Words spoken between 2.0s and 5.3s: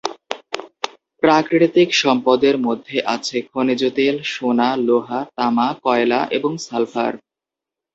সম্পদের মধ্যে আছে খনিজ তেল, সোনা, লোহা,